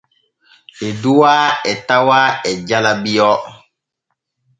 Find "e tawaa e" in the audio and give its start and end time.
1.71-2.51